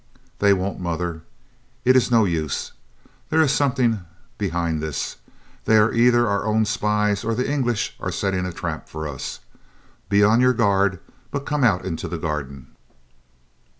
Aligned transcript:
"They 0.39 0.51
won't, 0.51 0.79
mother. 0.79 1.21
It 1.85 1.95
is 1.95 2.09
no 2.09 2.25
use. 2.25 2.71
There 3.29 3.39
is 3.39 3.51
something 3.51 4.01
behind 4.39 4.81
this. 4.81 5.17
They 5.65 5.77
are 5.77 5.93
either 5.93 6.27
our 6.27 6.43
own 6.43 6.65
spies 6.65 7.23
or 7.23 7.35
the 7.35 7.47
English 7.47 7.95
are 7.99 8.11
setting 8.11 8.47
a 8.47 8.51
trap 8.51 8.89
for 8.89 9.07
us. 9.07 9.41
Be 10.09 10.23
on 10.23 10.41
your 10.41 10.53
guard, 10.53 10.99
but 11.29 11.45
come 11.45 11.63
out 11.63 11.85
into 11.85 12.07
the 12.07 12.17
garden." 12.17 12.73